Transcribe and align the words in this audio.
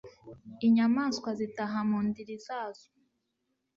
inyamaswa 0.65 1.29
zitaha 1.39 1.79
mu 1.89 1.99
ndiri 2.07 2.35
zazo 2.45 2.87